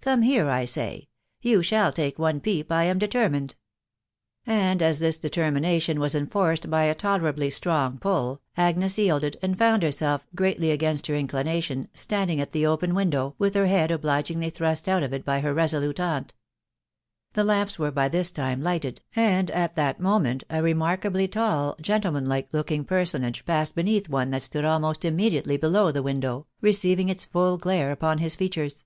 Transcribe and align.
■Come 0.00 0.24
here, 0.24 0.48
I 0.48 0.64
say; 0.64 1.08
you 1.40 1.60
shall 1.60 1.90
take 1.90 2.16
one 2.16 2.38
peep, 2.38 2.70
I 2.70 2.84
am 2.84 3.00
determrned." 3.00 3.56
And 4.46 4.80
as 4.80 5.00
this 5.00 5.18
determination 5.18 5.98
was 5.98 6.14
enforced 6.14 6.70
by 6.70 6.84
a 6.84 6.94
tolerably 6.94 7.50
strong 7.50 7.98
pull, 7.98 8.40
Agnes 8.56 8.96
yielded, 8.96 9.38
and 9.42 9.58
found 9.58 9.82
herself, 9.82 10.24
greatly 10.36 10.70
against 10.70 11.08
her 11.08 11.16
in 11.16 11.26
clination, 11.26 11.88
standing 11.94 12.40
at 12.40 12.52
the 12.52 12.64
open 12.64 12.94
window, 12.94 13.34
with 13.38 13.54
her 13.54 13.66
head 13.66 13.90
obligingly 13.90 14.50
thrust 14.50 14.88
out 14.88 15.02
of 15.02 15.12
it 15.12 15.24
by 15.24 15.40
her* 15.40 15.52
resolute 15.52 15.98
aunt 15.98 16.32
The 17.32 17.42
lamps 17.42 17.76
were 17.76 17.90
by 17.90 18.08
this 18.08 18.30
time 18.30 18.62
lighted* 18.62 19.00
and 19.16 19.50
at 19.50 19.74
that 19.74 19.98
moment 19.98 20.44
a 20.48 20.62
remarkably 20.62 21.26
tall, 21.26 21.74
gentleman 21.80 22.26
like 22.26 22.52
looking 22.54 22.84
personage 22.84 23.44
passed 23.44 23.74
be 23.74 23.82
neam 23.82 24.04
one 24.08 24.30
that 24.30 24.44
stood 24.44 24.64
almost 24.64 25.04
immediately 25.04 25.56
below 25.56 25.90
the 25.90 26.04
window^ 26.04 26.44
receiving; 26.60 27.08
its' 27.08 27.24
full 27.24 27.58
glare 27.58 27.90
upon 27.90 28.18
his 28.18 28.36
features. 28.36 28.84